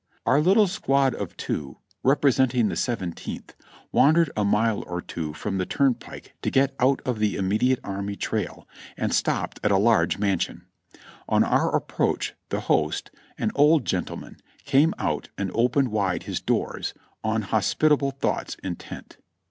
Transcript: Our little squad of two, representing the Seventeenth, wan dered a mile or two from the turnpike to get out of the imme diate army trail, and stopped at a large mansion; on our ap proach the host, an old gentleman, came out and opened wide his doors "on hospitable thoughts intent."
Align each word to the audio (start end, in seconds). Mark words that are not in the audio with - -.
Our 0.25 0.41
little 0.41 0.65
squad 0.65 1.13
of 1.13 1.37
two, 1.37 1.77
representing 2.01 2.69
the 2.69 2.75
Seventeenth, 2.75 3.53
wan 3.91 4.15
dered 4.15 4.29
a 4.35 4.43
mile 4.43 4.83
or 4.87 4.99
two 4.99 5.31
from 5.35 5.59
the 5.59 5.65
turnpike 5.67 6.33
to 6.41 6.49
get 6.49 6.73
out 6.79 7.03
of 7.05 7.19
the 7.19 7.35
imme 7.35 7.59
diate 7.61 7.77
army 7.83 8.15
trail, 8.15 8.67
and 8.97 9.13
stopped 9.13 9.59
at 9.63 9.69
a 9.69 9.77
large 9.77 10.17
mansion; 10.17 10.65
on 11.29 11.43
our 11.43 11.75
ap 11.75 11.87
proach 11.87 12.31
the 12.49 12.61
host, 12.61 13.11
an 13.37 13.51
old 13.53 13.85
gentleman, 13.85 14.37
came 14.65 14.95
out 14.97 15.29
and 15.37 15.51
opened 15.53 15.89
wide 15.89 16.23
his 16.23 16.41
doors 16.41 16.95
"on 17.23 17.43
hospitable 17.43 18.09
thoughts 18.09 18.57
intent." 18.63 19.17